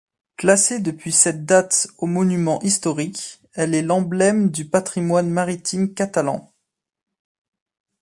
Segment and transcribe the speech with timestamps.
[0.35, 6.51] Classée depuis cette date aux Monuments historiques elle est l'emblème du patrimoine maritime catalan.